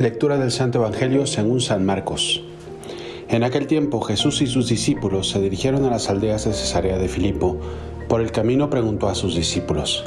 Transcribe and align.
Lectura 0.00 0.38
del 0.38 0.50
Santo 0.50 0.78
Evangelio 0.78 1.26
según 1.26 1.60
San 1.60 1.84
Marcos. 1.84 2.42
En 3.28 3.44
aquel 3.44 3.66
tiempo 3.66 4.00
Jesús 4.00 4.40
y 4.40 4.46
sus 4.46 4.66
discípulos 4.66 5.28
se 5.28 5.42
dirigieron 5.42 5.84
a 5.84 5.90
las 5.90 6.08
aldeas 6.08 6.46
de 6.46 6.54
Cesarea 6.54 6.96
de 6.96 7.06
Filipo. 7.06 7.60
Por 8.08 8.22
el 8.22 8.32
camino 8.32 8.70
preguntó 8.70 9.10
a 9.10 9.14
sus 9.14 9.34
discípulos, 9.34 10.04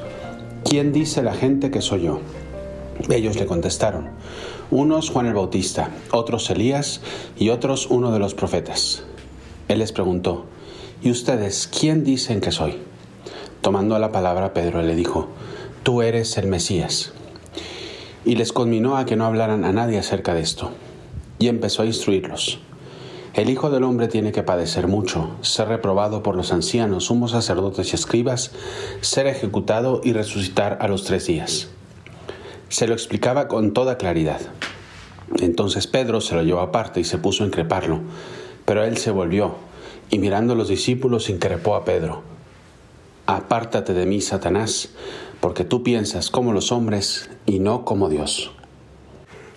¿quién 0.68 0.94
dice 0.94 1.22
la 1.22 1.36
gente 1.36 1.70
que 1.70 1.82
soy 1.82 2.06
yo? 2.06 2.22
Ellos 3.08 3.36
le 3.36 3.46
contestaron, 3.46 4.10
unos 4.72 5.12
Juan 5.12 5.28
el 5.28 5.36
Bautista, 5.36 5.92
otros 6.10 6.50
Elías 6.50 7.02
y 7.38 7.50
otros 7.50 7.86
uno 7.86 8.12
de 8.12 8.18
los 8.18 8.34
profetas. 8.34 9.04
Él 9.68 9.78
les 9.78 9.92
preguntó, 9.92 10.46
¿y 11.04 11.12
ustedes 11.12 11.68
quién 11.68 12.04
dicen 12.04 12.42
que 12.42 12.52
soy? 12.52 12.80
Tomando 13.62 14.00
la 14.00 14.12
palabra, 14.12 14.56
Pedro 14.56 14.82
le 14.82 14.96
dijo, 14.96 15.28
Tú 15.84 16.02
eres 16.02 16.36
el 16.40 16.48
Mesías 16.48 17.14
y 18.26 18.36
les 18.36 18.54
conminó 18.54 18.98
a 18.98 19.06
que 19.06 19.16
no 19.16 19.26
hablaran 19.26 19.66
a 19.66 19.72
nadie 19.72 20.00
acerca 20.00 20.34
de 20.34 20.42
esto. 20.42 20.72
Y 21.40 21.48
empezó 21.48 21.82
a 21.82 21.86
instruirlos. 21.86 22.60
El 23.34 23.50
Hijo 23.50 23.72
del 23.72 23.84
Hombre 23.84 24.08
tiene 24.08 24.32
que 24.32 24.44
padecer 24.44 24.88
mucho, 24.88 25.32
ser 25.42 25.68
reprobado 25.68 26.22
por 26.22 26.36
los 26.36 26.54
ancianos, 26.54 27.06
sumos 27.06 27.32
sacerdotes 27.32 27.92
y 27.92 27.96
escribas, 27.96 28.52
ser 29.02 29.26
ejecutado 29.26 30.02
y 30.04 30.14
resucitar 30.14 30.78
a 30.82 30.88
los 30.88 31.04
tres 31.04 31.26
días. 31.26 31.70
Se 32.70 32.88
lo 32.88 32.94
explicaba 32.94 33.48
con 33.48 33.74
toda 33.74 33.98
claridad. 33.98 34.42
Entonces 35.40 35.88
Pedro 35.88 36.22
se 36.22 36.36
lo 36.36 36.44
llevó 36.44 36.60
aparte 36.60 37.00
y 37.00 37.04
se 37.04 37.18
puso 37.18 37.44
a 37.44 37.48
increparlo, 37.48 38.02
pero 38.66 38.84
él 38.84 38.98
se 38.98 39.10
volvió 39.10 39.56
y 40.12 40.20
mirando 40.20 40.54
a 40.54 40.56
los 40.56 40.68
discípulos 40.68 41.30
increpó 41.30 41.76
a 41.76 41.86
Pedro. 41.86 42.22
Apártate 43.26 43.94
de 43.94 44.06
mí, 44.06 44.22
Satanás, 44.22 44.90
porque 45.44 45.66
tú 45.66 45.84
piensas 45.84 46.30
como 46.30 46.54
los 46.54 46.72
hombres 46.72 47.30
y 47.46 47.60
no 47.60 47.84
como 47.84 48.08
Dios. 48.08 48.54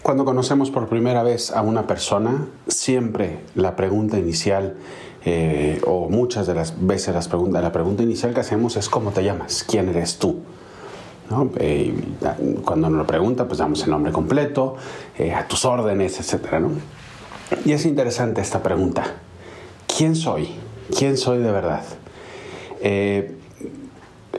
Cuando 0.02 0.24
conocemos 0.24 0.72
por 0.72 0.88
primera 0.88 1.22
vez 1.22 1.52
a 1.52 1.62
una 1.62 1.86
persona, 1.86 2.48
siempre 2.66 3.38
la 3.54 3.76
pregunta 3.76 4.18
inicial, 4.18 4.74
eh, 5.24 5.80
o 5.86 6.08
muchas 6.08 6.48
de 6.48 6.56
las 6.56 6.74
veces 6.84 7.14
las 7.14 7.28
preguntas, 7.28 7.62
la 7.62 7.70
pregunta 7.70 8.02
inicial 8.02 8.34
que 8.34 8.40
hacemos 8.40 8.76
es 8.76 8.88
¿cómo 8.88 9.12
te 9.12 9.22
llamas? 9.22 9.62
¿Quién 9.62 9.88
eres 9.88 10.18
tú? 10.18 10.40
Eh, 11.60 11.94
cuando 12.64 12.90
nos 12.90 12.98
lo 12.98 13.06
pregunta, 13.06 13.46
pues 13.46 13.58
damos 13.58 13.84
el 13.84 13.90
nombre 13.90 14.10
completo, 14.10 14.74
eh, 15.16 15.32
a 15.32 15.46
tus 15.46 15.64
órdenes, 15.64 16.18
etc. 16.18 16.64
Y 17.64 17.70
es 17.70 17.86
interesante 17.86 18.40
esta 18.40 18.60
pregunta. 18.60 19.04
¿Quién 19.86 20.16
soy? 20.16 20.48
¿Quién 20.98 21.16
soy 21.16 21.38
de 21.38 21.52
verdad? 21.52 21.84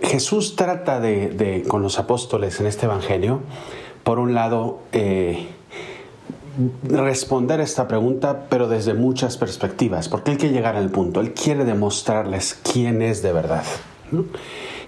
Jesús 0.01 0.55
trata 0.55 0.99
de, 0.99 1.63
con 1.67 1.81
los 1.81 1.99
apóstoles 1.99 2.59
en 2.59 2.67
este 2.67 2.85
Evangelio, 2.85 3.41
por 4.03 4.19
un 4.19 4.33
lado, 4.33 4.79
eh, 4.91 5.47
responder 6.83 7.59
esta 7.59 7.87
pregunta, 7.87 8.45
pero 8.49 8.67
desde 8.67 8.93
muchas 8.93 9.37
perspectivas, 9.37 10.09
porque 10.09 10.31
Él 10.31 10.37
quiere 10.37 10.55
llegar 10.55 10.75
al 10.75 10.89
punto, 10.89 11.21
Él 11.21 11.33
quiere 11.33 11.65
demostrarles 11.65 12.59
quién 12.63 13.01
es 13.01 13.21
de 13.21 13.33
verdad. 13.33 13.63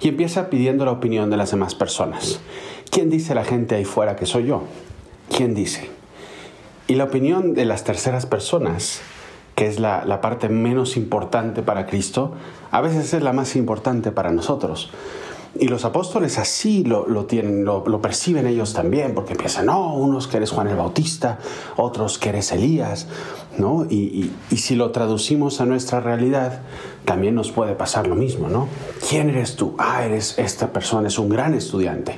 Y 0.01 0.07
empieza 0.07 0.49
pidiendo 0.49 0.85
la 0.85 0.91
opinión 0.91 1.29
de 1.29 1.37
las 1.37 1.51
demás 1.51 1.75
personas. 1.75 2.39
¿Quién 2.89 3.09
dice 3.09 3.35
la 3.35 3.43
gente 3.43 3.75
ahí 3.75 3.85
fuera 3.85 4.15
que 4.15 4.25
soy 4.25 4.45
yo? 4.45 4.63
¿Quién 5.35 5.53
dice? 5.53 5.89
Y 6.87 6.95
la 6.95 7.03
opinión 7.03 7.53
de 7.53 7.65
las 7.65 7.83
terceras 7.83 8.25
personas 8.25 9.01
que 9.59 9.67
es 9.67 9.77
la, 9.77 10.21
parte 10.21 10.47
menos 10.47 10.95
importante 10.95 11.63
para 11.63 11.85
Cristo, 11.85 12.31
a 12.71 12.79
veces 12.79 13.13
es 13.13 13.21
la 13.21 13.33
más 13.33 13.57
importante 13.57 14.09
para 14.09 14.31
nosotros. 14.31 14.89
Y 15.59 15.67
los 15.67 15.83
apóstoles 15.83 16.37
así 16.37 16.85
lo, 16.85 17.25
tienen, 17.25 17.65
lo, 17.65 18.01
perciben 18.01 18.47
ellos 18.47 18.71
también, 18.71 19.13
porque 19.13 19.35
piensan, 19.35 19.65
no, 19.65 19.95
unos 19.95 20.29
que 20.29 20.37
eres 20.37 20.51
Juan 20.51 20.67
el 20.69 20.77
Bautista, 20.77 21.39
otros 21.75 22.17
que 22.17 22.29
eres 22.29 22.53
Elías, 22.53 23.07
¿no? 23.57 23.85
Y, 23.89 24.31
y, 24.49 24.57
si 24.57 24.75
lo 24.75 24.91
traducimos 24.91 25.59
a 25.59 25.65
nuestra 25.65 25.99
realidad, 25.99 26.61
también 27.03 27.35
nos 27.35 27.51
puede 27.51 27.73
pasar 27.73 28.07
lo 28.07 28.15
mismo, 28.15 28.47
¿no? 28.47 28.69
¿Quién 29.09 29.29
eres 29.29 29.57
tú? 29.57 29.75
Ah, 29.77 30.05
eres 30.05 30.39
esta 30.39 30.71
persona, 30.71 31.09
es 31.09 31.19
un 31.19 31.27
gran 31.27 31.53
estudiante, 31.53 32.15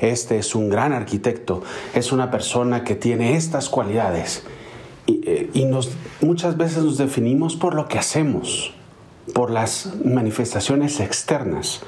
este 0.00 0.36
es 0.36 0.54
un 0.54 0.68
gran 0.68 0.92
arquitecto, 0.92 1.62
es 1.94 2.12
una 2.12 2.30
persona 2.30 2.84
que 2.84 2.94
tiene 2.94 3.36
estas 3.36 3.70
cualidades. 3.70 4.44
Eh, 5.06 5.50
y, 5.52 5.64
nos, 5.64 5.90
muchas 6.20 6.56
veces 6.56 6.82
nos 6.82 6.98
definimos 6.98 7.56
por 7.56 7.74
lo 7.74 7.88
que 7.88 7.98
hacemos, 7.98 8.72
por 9.34 9.50
las 9.50 9.94
manifestaciones 10.04 11.00
externas, 11.00 11.82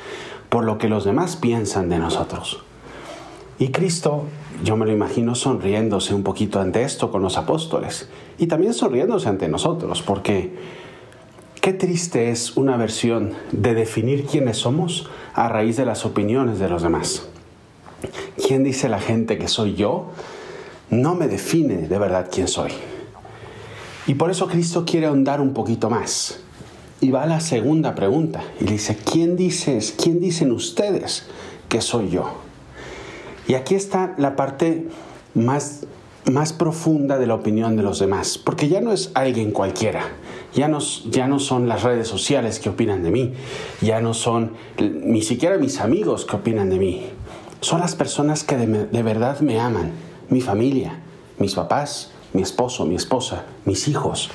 por 0.49 0.65
lo 0.65 0.78
que 0.78 0.88
los 0.88 1.04
demás 1.04 1.37
piensan 1.37 1.88
de 1.88 1.99
nosotros. 1.99 2.62
Y 3.59 3.69
Cristo, 3.69 4.25
yo 4.65 4.77
me 4.77 4.84
lo 4.84 4.93
imagino 4.93 5.34
sonriéndose 5.34 6.15
un 6.15 6.22
poquito 6.22 6.60
ante 6.60 6.82
esto 6.82 7.10
con 7.10 7.22
los 7.22 7.38
apóstoles 7.38 8.09
y 8.38 8.47
también 8.47 8.75
sonriéndose 8.75 9.28
ante 9.28 9.48
nosotros, 9.48 10.03
porque 10.03 10.54
qué 11.62 11.72
triste 11.72 12.31
es 12.31 12.56
una 12.56 12.77
versión 12.77 13.33
de 13.53 13.75
definir 13.75 14.27
quiénes 14.27 14.59
somos 14.59 15.09
a 15.34 15.48
raíz 15.48 15.77
de 15.77 15.87
las 15.87 16.04
opiniones 16.04 16.59
de 16.59 16.69
los 16.69 16.83
demás. 16.83 17.28
¿Quién 18.47 18.62
dice 18.62 18.91
la 18.91 19.00
gente 19.00 19.38
que 19.38 19.48
soy 19.48 19.75
yo? 19.75 20.10
No 20.91 21.15
me 21.15 21.27
define 21.27 21.88
de 21.88 21.98
verdad 21.98 22.28
quién 22.31 22.47
soy. 22.47 22.72
Y 24.06 24.15
por 24.15 24.31
eso 24.31 24.47
Cristo 24.47 24.84
quiere 24.84 25.06
ahondar 25.06 25.41
un 25.41 25.53
poquito 25.53 25.91
más. 25.91 26.41
Y 27.00 27.11
va 27.11 27.25
a 27.25 27.27
la 27.27 27.41
segunda 27.41 27.94
pregunta 27.94 28.43
y 28.61 28.65
dice, 28.65 28.97
¿quién 28.97 29.37
dices, 29.37 29.94
quién 30.00 30.21
dicen 30.21 30.50
ustedes 30.53 31.27
que 31.69 31.81
soy 31.81 32.09
yo? 32.09 32.31
Y 33.49 33.55
aquí 33.55 33.75
está 33.75 34.15
la 34.16 34.34
parte 34.34 34.89
más, 35.34 35.87
más 36.25 36.53
profunda 36.53 37.19
de 37.19 37.27
la 37.27 37.34
opinión 37.34 37.77
de 37.77 37.83
los 37.83 37.99
demás, 37.99 38.39
porque 38.39 38.69
ya 38.69 38.81
no 38.81 38.93
es 38.93 39.11
alguien 39.15 39.53
cualquiera, 39.53 40.05
ya 40.55 40.69
no, 40.69 40.78
ya 41.11 41.28
no 41.28 41.39
son 41.39 41.69
las 41.69 41.83
redes 41.83 42.09
sociales 42.09 42.59
que 42.59 42.71
opinan 42.71 43.03
de 43.03 43.11
mí, 43.11 43.34
ya 43.83 44.00
no 44.00 44.15
son 44.15 44.53
ni 44.81 45.22
siquiera 45.22 45.59
mis 45.59 45.81
amigos 45.81 46.25
que 46.25 46.37
opinan 46.37 46.71
de 46.71 46.78
mí, 46.78 47.06
son 47.61 47.81
las 47.81 47.95
personas 47.95 48.43
que 48.43 48.56
de, 48.56 48.87
de 48.87 49.03
verdad 49.03 49.41
me 49.41 49.61
aman, 49.61 49.93
mi 50.28 50.41
familia, 50.41 50.99
mis 51.39 51.55
papás, 51.55 52.11
mi 52.36 52.42
esposo, 52.42 52.84
mi 52.84 52.94
esposa, 52.94 53.47
mis 53.64 53.88
hijos. 53.88 54.30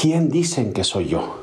¿Quién 0.00 0.30
dicen 0.30 0.72
que 0.72 0.82
soy 0.82 1.06
yo? 1.06 1.38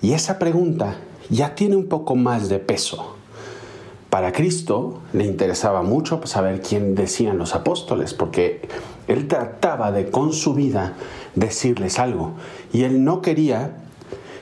Y 0.00 0.14
esa 0.14 0.38
pregunta 0.38 0.96
ya 1.28 1.54
tiene 1.54 1.76
un 1.76 1.86
poco 1.86 2.16
más 2.16 2.48
de 2.48 2.58
peso. 2.58 3.16
Para 4.08 4.32
Cristo 4.32 5.02
le 5.12 5.26
interesaba 5.26 5.82
mucho 5.82 6.26
saber 6.26 6.62
quién 6.62 6.94
decían 6.94 7.36
los 7.36 7.54
apóstoles, 7.54 8.14
porque 8.14 8.66
él 9.06 9.28
trataba 9.28 9.92
de 9.92 10.10
con 10.10 10.32
su 10.32 10.54
vida 10.54 10.94
decirles 11.34 11.98
algo. 11.98 12.32
Y 12.72 12.84
él 12.84 13.04
no 13.04 13.20
quería, 13.20 13.76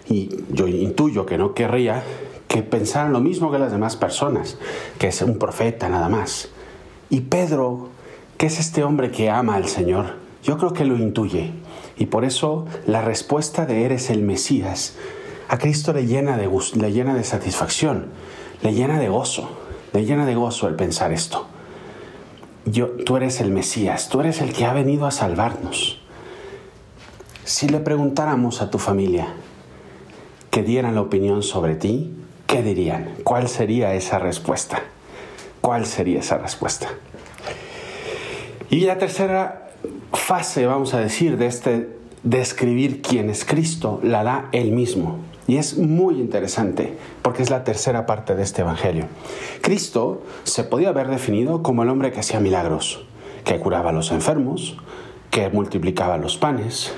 y 0.09 0.31
yo 0.53 0.69
intuyo 0.69 1.27
que 1.27 1.37
no 1.37 1.53
querría, 1.53 2.05
que 2.47 2.63
pensaran 2.63 3.13
lo 3.13 3.21
mismo 3.21 3.51
que 3.51 3.59
las 3.59 3.73
demás 3.73 3.97
personas, 3.97 4.57
que 4.99 5.09
es 5.09 5.21
un 5.21 5.37
profeta 5.37 5.89
nada 5.89 6.09
más. 6.09 6.49
Y 7.11 7.23
Pedro, 7.23 7.89
que 8.37 8.47
es 8.47 8.61
este 8.61 8.85
hombre 8.85 9.11
que 9.11 9.31
ama 9.31 9.57
al 9.57 9.67
Señor, 9.67 10.28
yo 10.43 10.59
creo 10.59 10.73
que 10.73 10.85
lo 10.85 10.97
intuye 10.97 11.53
y 11.97 12.07
por 12.07 12.25
eso 12.25 12.67
la 12.87 13.03
respuesta 13.03 13.67
de 13.67 13.85
eres 13.85 14.11
el 14.11 14.23
Mesías 14.23 14.97
a 15.49 15.57
Cristo 15.57 15.95
le 15.95 16.07
llena 16.07 16.37
de, 16.37 16.49
le 16.75 16.93
llena 16.93 17.15
de 17.15 17.25
satisfacción, 17.25 18.09
le 18.63 18.75
llena 18.75 18.99
de 18.99 19.09
gozo, 19.09 19.49
le 19.95 20.05
llena 20.05 20.27
de 20.27 20.35
gozo 20.35 20.69
el 20.69 20.75
pensar 20.75 21.11
esto. 21.11 21.47
Yo, 22.67 22.89
tú 22.91 23.17
eres 23.17 23.41
el 23.41 23.51
Mesías, 23.51 24.11
tú 24.11 24.21
eres 24.21 24.43
el 24.43 24.53
que 24.53 24.67
ha 24.67 24.75
venido 24.75 25.07
a 25.07 25.11
salvarnos. 25.11 26.03
Si 27.45 27.67
le 27.67 27.81
preguntáramos 27.81 28.61
a 28.61 28.71
tu 28.71 28.79
familia 28.79 29.29
que 30.51 30.63
dieran 30.63 30.95
la 30.95 31.01
opinión 31.01 31.43
sobre 31.43 31.77
ti, 31.77 32.13
¿qué 32.47 32.63
dirían? 32.63 33.15
¿Cuál 33.25 33.49
sería 33.49 33.95
esa 33.95 34.19
respuesta? 34.19 34.83
¿Cuál 35.63 35.87
sería 35.87 36.21
esa 36.21 36.37
respuesta? 36.37 36.89
Y 38.69 38.81
la 38.81 38.99
tercera 38.99 39.68
fase, 40.13 40.67
vamos 40.67 40.95
a 40.95 41.01
decir, 41.01 41.37
de 41.37 41.47
este 41.47 41.99
describir 42.23 43.03
quién 43.03 43.31
es 43.31 43.45
Cristo, 43.45 44.01
la 44.03 44.25
da 44.25 44.49
él 44.53 44.73
mismo. 44.73 45.17
Y 45.47 45.57
es 45.57 45.79
muy 45.79 46.21
interesante 46.21 46.99
porque 47.23 47.43
es 47.43 47.49
la 47.49 47.65
tercera 47.65 48.05
parte 48.05 48.35
de 48.35 48.43
este 48.43 48.61
Evangelio. 48.61 49.07
Cristo 49.63 50.23
se 50.45 50.65
podía 50.65 50.91
haber 50.91 51.09
definido 51.09 51.63
como 51.63 51.83
el 51.83 51.89
hombre 51.89 52.13
que 52.13 52.21
hacía 52.21 52.39
milagros, 52.39 53.07
que 53.45 53.59
curaba 53.59 53.91
a 53.91 53.93
los 53.95 54.11
enfermos, 54.13 54.77
que 55.31 55.49
multiplicaba 55.49 56.19
los 56.19 56.37
panes, 56.37 56.93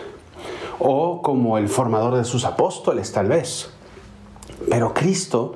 o 0.80 1.22
como 1.22 1.58
el 1.58 1.68
formador 1.68 2.16
de 2.16 2.24
sus 2.24 2.44
apóstoles 2.44 3.12
tal 3.12 3.28
vez. 3.28 3.70
Pero 4.68 4.94
Cristo 4.94 5.54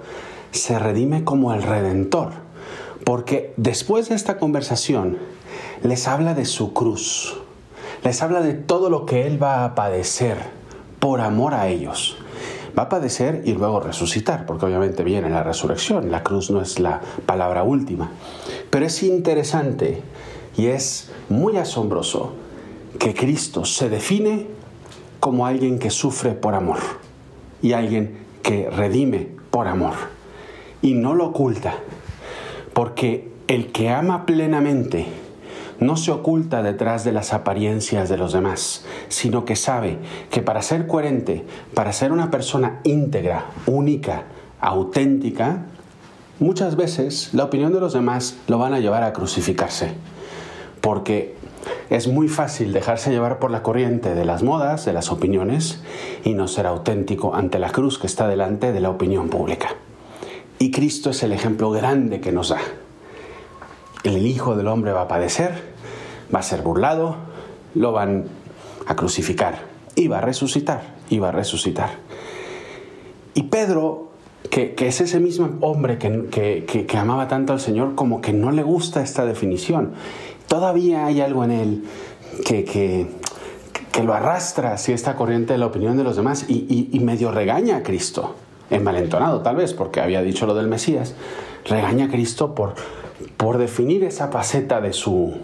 se 0.52 0.78
redime 0.78 1.24
como 1.24 1.52
el 1.52 1.62
redentor, 1.62 2.30
porque 3.04 3.52
después 3.56 4.08
de 4.08 4.14
esta 4.14 4.38
conversación 4.38 5.18
les 5.82 6.08
habla 6.08 6.34
de 6.34 6.44
su 6.44 6.72
cruz, 6.72 7.36
les 8.02 8.22
habla 8.22 8.40
de 8.40 8.54
todo 8.54 8.90
lo 8.90 9.06
que 9.06 9.26
Él 9.26 9.42
va 9.42 9.64
a 9.64 9.74
padecer 9.74 10.36
por 11.00 11.20
amor 11.20 11.54
a 11.54 11.68
ellos. 11.68 12.16
Va 12.76 12.84
a 12.84 12.88
padecer 12.88 13.42
y 13.44 13.52
luego 13.52 13.78
resucitar, 13.78 14.46
porque 14.46 14.66
obviamente 14.66 15.04
viene 15.04 15.30
la 15.30 15.44
resurrección. 15.44 16.10
La 16.10 16.24
cruz 16.24 16.50
no 16.50 16.60
es 16.60 16.80
la 16.80 17.00
palabra 17.24 17.62
última. 17.62 18.10
Pero 18.68 18.86
es 18.86 19.02
interesante 19.04 20.02
y 20.56 20.66
es 20.66 21.10
muy 21.28 21.56
asombroso 21.56 22.32
que 22.98 23.14
Cristo 23.14 23.64
se 23.64 23.88
define 23.88 24.46
como 25.20 25.46
alguien 25.46 25.78
que 25.78 25.90
sufre 25.90 26.32
por 26.32 26.54
amor 26.54 26.78
y 27.62 27.72
alguien 27.72 28.18
que 28.42 28.68
redime 28.70 29.28
por 29.50 29.68
amor. 29.68 29.94
Y 30.82 30.94
no 30.94 31.14
lo 31.14 31.26
oculta, 31.26 31.76
porque 32.72 33.32
el 33.46 33.72
que 33.72 33.90
ama 33.90 34.26
plenamente 34.26 35.06
no 35.80 35.96
se 35.96 36.10
oculta 36.10 36.62
detrás 36.62 37.04
de 37.04 37.12
las 37.12 37.32
apariencias 37.32 38.08
de 38.08 38.16
los 38.16 38.32
demás, 38.32 38.84
sino 39.08 39.44
que 39.44 39.56
sabe 39.56 39.98
que 40.30 40.42
para 40.42 40.62
ser 40.62 40.86
coherente, 40.86 41.44
para 41.74 41.92
ser 41.92 42.12
una 42.12 42.30
persona 42.30 42.80
íntegra, 42.84 43.46
única, 43.66 44.24
auténtica, 44.60 45.66
muchas 46.38 46.76
veces 46.76 47.30
la 47.32 47.44
opinión 47.44 47.72
de 47.72 47.80
los 47.80 47.92
demás 47.92 48.36
lo 48.48 48.58
van 48.58 48.74
a 48.74 48.80
llevar 48.80 49.02
a 49.02 49.12
crucificarse. 49.12 49.92
Porque 50.80 51.34
es 51.88 52.08
muy 52.08 52.28
fácil 52.28 52.72
dejarse 52.72 53.10
llevar 53.10 53.38
por 53.38 53.50
la 53.50 53.62
corriente 53.62 54.14
de 54.14 54.24
las 54.24 54.42
modas, 54.42 54.84
de 54.84 54.92
las 54.92 55.10
opiniones, 55.10 55.82
y 56.24 56.34
no 56.34 56.46
ser 56.48 56.66
auténtico 56.66 57.34
ante 57.34 57.58
la 57.58 57.70
cruz 57.70 57.98
que 57.98 58.06
está 58.06 58.28
delante 58.28 58.72
de 58.72 58.80
la 58.80 58.90
opinión 58.90 59.28
pública. 59.28 59.68
Y 60.58 60.70
Cristo 60.70 61.10
es 61.10 61.22
el 61.22 61.32
ejemplo 61.32 61.70
grande 61.70 62.20
que 62.20 62.32
nos 62.32 62.50
da 62.50 62.60
el 64.04 64.26
Hijo 64.26 64.54
del 64.54 64.68
Hombre 64.68 64.92
va 64.92 65.02
a 65.02 65.08
padecer, 65.08 65.74
va 66.34 66.40
a 66.40 66.42
ser 66.42 66.62
burlado, 66.62 67.16
lo 67.74 67.92
van 67.92 68.24
a 68.86 68.94
crucificar 68.96 69.62
y 69.96 70.08
va 70.08 70.18
a 70.18 70.20
resucitar, 70.20 70.82
y 71.08 71.22
a 71.22 71.32
resucitar. 71.32 71.90
Y 73.34 73.44
Pedro, 73.44 74.10
que, 74.50 74.74
es 74.78 75.00
ese 75.00 75.20
mismo 75.20 75.56
hombre 75.60 75.98
que, 75.98 76.86
amaba 76.96 77.28
tanto 77.28 77.52
al 77.52 77.60
Señor, 77.60 77.94
como 77.94 78.20
que 78.20 78.32
no 78.32 78.52
le 78.52 78.62
gusta 78.62 79.02
esta 79.02 79.24
definición. 79.24 79.92
Todavía 80.46 81.06
hay 81.06 81.20
algo 81.20 81.44
en 81.44 81.50
él 81.50 81.84
que, 82.44 82.64
que, 82.64 83.08
lo 84.02 84.12
arrastra 84.12 84.72
hacia 84.72 84.94
esta 84.94 85.14
corriente 85.14 85.52
de 85.54 85.58
la 85.58 85.66
opinión 85.66 85.96
de 85.96 86.04
los 86.04 86.16
demás 86.16 86.46
y, 86.48 86.88
y 86.92 87.00
medio 87.00 87.30
regaña 87.30 87.76
a 87.78 87.82
Cristo, 87.82 88.34
envalentonado 88.68 89.40
tal 89.40 89.56
vez 89.56 89.72
porque 89.72 90.00
había 90.00 90.20
dicho 90.20 90.46
lo 90.46 90.54
del 90.54 90.66
Mesías, 90.66 91.14
regaña 91.64 92.06
a 92.06 92.08
Cristo 92.08 92.54
por 92.54 92.74
por 93.36 93.58
definir 93.58 94.04
esa 94.04 94.28
faceta 94.28 94.80
de 94.80 94.92
su, 94.92 95.34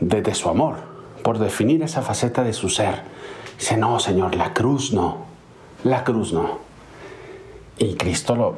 de, 0.00 0.34
su 0.34 0.48
amor, 0.48 0.76
por 1.22 1.38
definir 1.38 1.82
esa 1.82 2.02
faceta 2.02 2.42
de 2.42 2.52
su 2.52 2.68
ser. 2.68 3.02
Dice, 3.58 3.76
no, 3.76 3.98
Señor, 3.98 4.34
la 4.34 4.52
cruz 4.54 4.92
no, 4.92 5.18
la 5.84 6.04
cruz 6.04 6.32
no. 6.32 6.58
Y 7.78 7.94
Cristo 7.94 8.36
lo, 8.36 8.56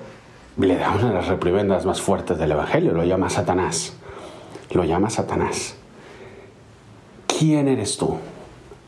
le 0.58 0.76
da 0.76 0.90
una 0.90 1.08
de 1.08 1.14
las 1.14 1.28
reprimendas 1.28 1.84
más 1.84 2.00
fuertes 2.00 2.38
del 2.38 2.52
Evangelio, 2.52 2.92
lo 2.92 3.04
llama 3.04 3.30
Satanás, 3.30 3.96
lo 4.70 4.84
llama 4.84 5.10
Satanás. 5.10 5.76
¿Quién 7.26 7.68
eres 7.68 7.96
tú? 7.96 8.18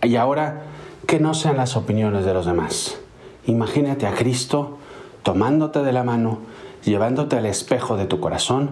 Y 0.03 0.17
ahora, 0.17 0.63
que 1.07 1.21
no 1.21 1.35
sean 1.35 1.57
las 1.57 1.77
opiniones 1.77 2.25
de 2.25 2.35
los 2.35 2.47
demás. 2.47 2.99
Imagínate 3.47 4.07
a 4.07 4.15
Cristo 4.15 4.79
tomándote 5.23 5.83
de 5.83 5.93
la 5.93 6.05
mano, 6.05 6.39
llevándote 6.85 7.37
al 7.37 7.47
espejo 7.47 7.97
de 7.97 8.07
tu 8.07 8.21
corazón 8.21 8.71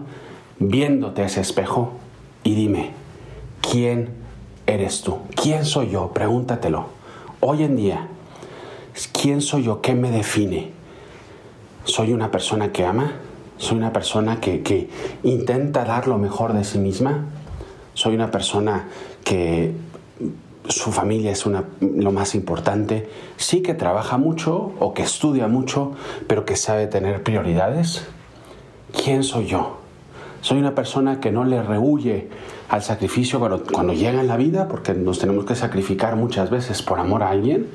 viéndote 0.59 1.23
a 1.23 1.27
ese 1.27 1.41
espejo 1.41 1.93
y 2.43 2.55
dime, 2.55 2.91
¿quién 3.61 4.11
eres 4.67 5.03
tú? 5.03 5.19
¿Quién 5.35 5.65
soy 5.65 5.91
yo? 5.91 6.13
Pregúntatelo. 6.13 6.87
Hoy 7.41 7.65
en 7.65 7.77
día, 7.77 8.09
¿quién 9.13 9.41
soy 9.41 9.65
yo? 9.65 9.81
¿Qué 9.81 9.95
me 9.95 10.11
define? 10.11 10.73
¿Soy 11.85 12.13
una 12.13 12.31
persona 12.31 12.73
que 12.73 12.85
ama? 12.85 13.13
¿Soy 13.59 13.77
una 13.77 13.93
persona 13.93 14.41
que, 14.41 14.89
intenta 15.23 15.85
dar 15.85 16.09
lo 16.09 16.19
mejor 16.19 16.53
de 16.53 16.65
sí 16.65 16.79
misma? 16.79 17.27
¿Soy 17.95 18.15
una 18.15 18.31
persona 18.31 18.89
que 19.23 19.73
su 20.69 20.93
familia 20.93 21.31
es 21.31 21.45
lo 21.81 22.13
más 22.13 22.35
importante? 22.35 23.09
Sí 23.37 23.63
que 23.63 23.75
trabaja 23.75 24.17
mucho 24.17 24.73
o 24.81 24.95
que 24.95 25.03
estudia 25.03 25.47
mucho, 25.47 25.93
pero 26.27 26.45
que 26.45 26.57
sabe 26.57 26.87
tener 26.87 27.23
prioridades. 27.23 28.05
¿Quién 28.93 29.23
soy 29.23 29.47
yo? 29.47 29.84
Soy 30.45 30.59
una 30.59 30.75
persona 30.75 31.21
que 31.21 31.33
no 31.33 31.45
le 31.45 31.63
rehuye 31.63 32.29
al 32.69 32.83
sacrificio 32.83 33.41
cuando, 33.41 33.95
llega 33.95 34.21
en 34.21 34.27
la 34.27 34.37
vida, 34.37 34.69
porque 34.69 34.93
nos 34.93 35.19
tenemos 35.19 35.47
que 35.47 35.55
sacrificar 35.55 36.17
muchas 36.17 36.51
veces 36.51 36.83
por 36.83 36.99
amor 37.01 37.23
a 37.23 37.31
alguien. 37.31 37.71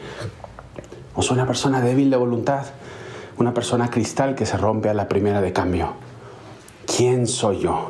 O 1.15 1.23
soy 1.23 1.37
una 1.37 1.47
persona 1.47 1.81
débil 1.81 2.11
de 2.11 2.17
voluntad, 2.17 2.67
una 3.39 3.55
persona 3.55 3.89
cristal 3.89 4.35
que 4.35 4.45
se 4.45 4.55
rompe 4.55 4.87
a 4.87 4.93
la 4.93 5.07
primera 5.07 5.41
de 5.41 5.51
cambio. 5.51 5.93
¿Quién 6.85 7.25
soy 7.25 7.61
yo? 7.61 7.89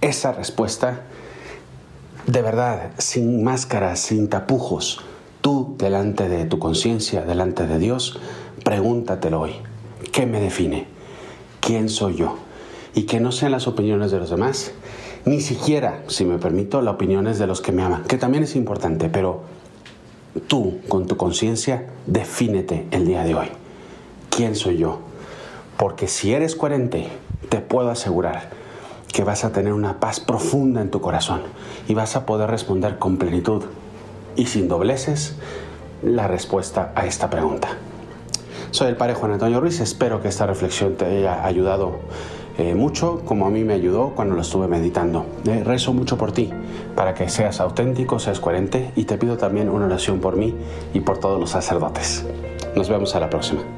Esa 0.00 0.32
respuesta, 0.32 1.02
de 2.26 2.42
verdad, 2.42 2.90
sin 2.98 3.44
máscaras, 3.44 4.00
sin 4.00 4.28
tapujos, 4.28 5.00
tú 5.40 5.76
delante 5.78 6.28
de 6.28 6.44
tu 6.44 6.58
conciencia, 6.58 7.22
delante 7.22 7.68
de 7.68 7.78
Dios, 7.78 8.18
pregúntatelo 8.64 9.42
hoy. 9.42 9.52
¿Qué 10.10 10.26
me 10.26 10.40
define? 10.40 10.88
¿Quién 11.60 11.88
soy 11.88 12.16
yo? 12.16 12.45
Y 12.96 13.02
que 13.02 13.20
no 13.20 13.30
sean 13.30 13.52
las 13.52 13.68
opiniones 13.68 14.10
de 14.10 14.18
los 14.18 14.30
demás, 14.30 14.72
ni 15.26 15.42
siquiera, 15.42 16.02
si 16.08 16.24
me 16.24 16.38
permito, 16.38 16.80
las 16.80 16.94
opiniones 16.94 17.38
de 17.38 17.46
los 17.46 17.60
que 17.60 17.70
me 17.70 17.82
aman, 17.82 18.04
que 18.04 18.16
también 18.16 18.42
es 18.42 18.56
importante, 18.56 19.10
pero 19.10 19.42
tú, 20.48 20.78
con 20.88 21.06
tu 21.06 21.18
conciencia, 21.18 21.90
defínete 22.06 22.86
el 22.92 23.04
día 23.06 23.22
de 23.22 23.34
hoy. 23.34 23.48
¿Quién 24.30 24.56
soy 24.56 24.78
yo? 24.78 25.00
Porque 25.76 26.08
si 26.08 26.32
eres 26.32 26.56
coherente, 26.56 27.08
te 27.50 27.58
puedo 27.58 27.90
asegurar 27.90 28.48
que 29.12 29.24
vas 29.24 29.44
a 29.44 29.52
tener 29.52 29.74
una 29.74 30.00
paz 30.00 30.18
profunda 30.18 30.80
en 30.80 30.90
tu 30.90 31.02
corazón 31.02 31.42
y 31.88 31.92
vas 31.92 32.16
a 32.16 32.24
poder 32.24 32.48
responder 32.48 32.98
con 32.98 33.18
plenitud 33.18 33.62
y 34.36 34.46
sin 34.46 34.68
dobleces 34.68 35.36
la 36.02 36.28
respuesta 36.28 36.92
a 36.94 37.04
esta 37.04 37.28
pregunta. 37.28 37.68
Soy 38.70 38.88
el 38.88 38.96
padre 38.96 39.14
Juan 39.14 39.32
Antonio 39.32 39.60
Ruiz, 39.60 39.80
espero 39.80 40.22
que 40.22 40.28
esta 40.28 40.46
reflexión 40.46 40.96
te 40.96 41.04
haya 41.04 41.44
ayudado 41.44 42.00
eh, 42.58 42.74
mucho 42.74 43.22
como 43.24 43.46
a 43.46 43.50
mí 43.50 43.64
me 43.64 43.74
ayudó 43.74 44.12
cuando 44.14 44.34
lo 44.34 44.40
estuve 44.40 44.66
meditando. 44.66 45.26
Eh, 45.46 45.62
rezo 45.64 45.92
mucho 45.92 46.16
por 46.16 46.32
ti, 46.32 46.50
para 46.94 47.14
que 47.14 47.28
seas 47.28 47.60
auténtico, 47.60 48.18
seas 48.18 48.40
coherente 48.40 48.92
y 48.96 49.04
te 49.04 49.18
pido 49.18 49.36
también 49.36 49.68
una 49.68 49.86
oración 49.86 50.20
por 50.20 50.36
mí 50.36 50.54
y 50.94 51.00
por 51.00 51.18
todos 51.18 51.38
los 51.38 51.50
sacerdotes. 51.50 52.24
Nos 52.74 52.88
vemos 52.88 53.14
a 53.14 53.20
la 53.20 53.28
próxima. 53.28 53.75